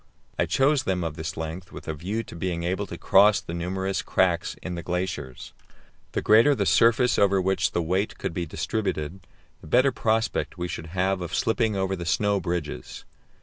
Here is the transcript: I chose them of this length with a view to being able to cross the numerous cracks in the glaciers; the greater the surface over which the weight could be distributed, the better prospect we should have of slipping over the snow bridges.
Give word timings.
I 0.39 0.47
chose 0.47 0.81
them 0.81 1.03
of 1.03 1.15
this 1.15 1.37
length 1.37 1.71
with 1.71 1.87
a 1.87 1.93
view 1.93 2.23
to 2.23 2.35
being 2.35 2.63
able 2.63 2.87
to 2.87 2.97
cross 2.97 3.39
the 3.39 3.53
numerous 3.53 4.01
cracks 4.01 4.55
in 4.63 4.73
the 4.73 4.81
glaciers; 4.81 5.53
the 6.13 6.23
greater 6.23 6.55
the 6.55 6.65
surface 6.65 7.19
over 7.19 7.39
which 7.39 7.69
the 7.73 7.83
weight 7.83 8.17
could 8.17 8.33
be 8.33 8.47
distributed, 8.47 9.19
the 9.61 9.67
better 9.67 9.91
prospect 9.91 10.57
we 10.57 10.67
should 10.67 10.87
have 10.87 11.21
of 11.21 11.35
slipping 11.35 11.75
over 11.75 11.95
the 11.95 12.07
snow 12.07 12.39
bridges. 12.39 13.05